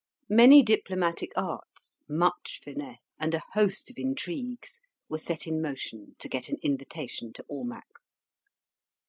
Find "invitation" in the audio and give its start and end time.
6.63-7.31